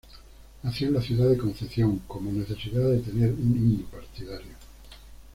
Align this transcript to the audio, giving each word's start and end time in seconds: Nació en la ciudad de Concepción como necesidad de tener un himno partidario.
Nació 0.63 0.87
en 0.87 0.95
la 0.95 1.01
ciudad 1.03 1.29
de 1.29 1.37
Concepción 1.37 1.99
como 2.07 2.31
necesidad 2.31 2.89
de 2.89 3.01
tener 3.01 3.31
un 3.33 3.55
himno 3.55 3.85
partidario. 3.89 4.55